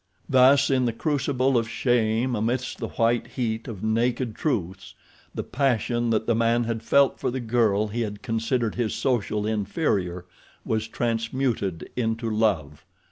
Thus, 0.27 0.71
in 0.71 0.85
the 0.85 0.93
crucible 0.93 1.59
of 1.59 1.69
shame 1.69 2.35
amidst 2.35 2.79
the 2.79 2.87
white 2.87 3.27
heat 3.27 3.67
of 3.67 3.83
naked 3.83 4.33
truths, 4.33 4.95
the 5.35 5.43
passion 5.43 6.09
that 6.09 6.25
the 6.25 6.33
man 6.33 6.63
had 6.63 6.81
felt 6.81 7.19
for 7.19 7.29
the 7.29 7.39
girl 7.39 7.89
he 7.89 8.01
had 8.01 8.23
considered 8.23 8.73
his 8.73 8.95
social 8.95 9.45
inferior 9.45 10.25
was 10.65 10.87
transmuted 10.87 11.87
into 11.95 12.27
love. 12.31 12.83